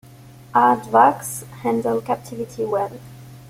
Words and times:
Aardvarks 0.55 1.43
handle 1.61 2.01
captivity 2.01 2.65
well. 2.65 2.97